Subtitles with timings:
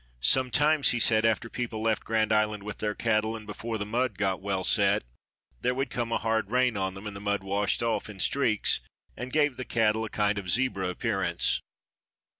[0.25, 4.17] Sometimes he said after people left Grand Island with their cattle and before the mud
[4.17, 5.03] got well set,
[5.61, 8.79] there would come a hard rain on them and the mud washed off in streaks
[9.15, 11.61] and gave the cattle kind of a zebra appearance.